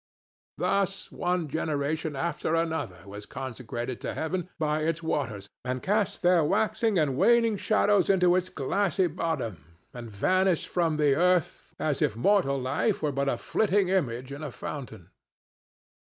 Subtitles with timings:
[0.57, 6.43] Thus one generation after another was consecrated to Heaven by its waters, and cast their
[6.43, 12.15] waxing and waning shadows into its glassy bosom, and vanished from the earth, as if
[12.17, 15.11] mortal life were but a flitting image in a fountain.